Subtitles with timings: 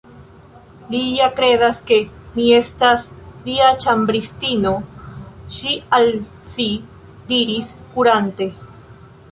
[0.93, 1.97] “Li ja kredas ke
[2.37, 3.03] mi estas
[3.51, 4.73] lia ĉambristino,”
[5.59, 6.11] ŝi al
[6.57, 6.69] si
[7.35, 8.51] diris, kurante.